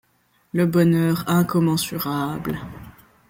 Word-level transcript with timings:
Le 0.51 0.65
bonheur 0.65 1.25
incommensurable… 1.27 2.57